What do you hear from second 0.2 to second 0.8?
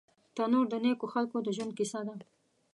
تنور د